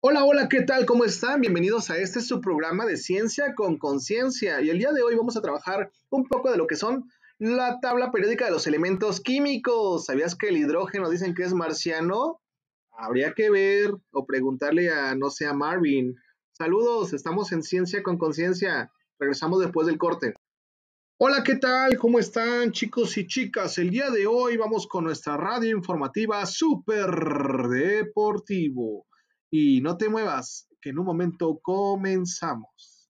Hola, 0.00 0.24
hola, 0.24 0.48
¿qué 0.48 0.60
tal? 0.60 0.84
¿Cómo 0.84 1.06
están? 1.06 1.40
Bienvenidos 1.40 1.88
a 1.88 1.96
este 1.96 2.20
su 2.20 2.42
programa 2.42 2.84
de 2.84 2.98
Ciencia 2.98 3.54
con 3.54 3.78
Conciencia. 3.78 4.60
Y 4.60 4.68
el 4.68 4.78
día 4.78 4.92
de 4.92 5.02
hoy 5.02 5.16
vamos 5.16 5.38
a 5.38 5.40
trabajar 5.40 5.90
un 6.10 6.24
poco 6.28 6.50
de 6.50 6.58
lo 6.58 6.66
que 6.66 6.76
son 6.76 7.10
la 7.38 7.80
tabla 7.80 8.12
periódica 8.12 8.44
de 8.44 8.50
los 8.50 8.66
elementos 8.66 9.20
químicos. 9.20 10.04
¿Sabías 10.04 10.34
que 10.34 10.48
el 10.48 10.58
hidrógeno 10.58 11.08
dicen 11.08 11.34
que 11.34 11.44
es 11.44 11.54
marciano? 11.54 12.42
Habría 12.90 13.32
que 13.32 13.48
ver 13.48 13.90
o 14.12 14.26
preguntarle 14.26 14.90
a, 14.90 15.14
no 15.14 15.30
sé, 15.30 15.46
a 15.46 15.54
Marvin. 15.54 16.14
Saludos, 16.52 17.14
estamos 17.14 17.50
en 17.52 17.62
Ciencia 17.62 18.02
con 18.02 18.18
Conciencia. 18.18 18.92
Regresamos 19.18 19.60
después 19.60 19.86
del 19.86 19.96
corte. 19.96 20.34
Hola, 21.18 21.42
¿qué 21.42 21.56
tal? 21.56 21.96
¿Cómo 21.96 22.18
están 22.18 22.70
chicos 22.70 23.16
y 23.16 23.26
chicas? 23.26 23.78
El 23.78 23.88
día 23.88 24.10
de 24.10 24.26
hoy 24.26 24.58
vamos 24.58 24.86
con 24.86 25.04
nuestra 25.04 25.38
radio 25.38 25.74
informativa 25.74 26.44
Super 26.44 27.10
Deportivo. 27.70 29.06
Y 29.58 29.80
no 29.80 29.96
te 29.96 30.10
muevas, 30.10 30.68
que 30.82 30.90
en 30.90 30.98
un 30.98 31.06
momento 31.06 31.58
comenzamos. 31.62 32.95